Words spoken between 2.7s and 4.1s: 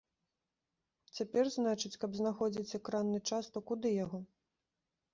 экранны час, то куды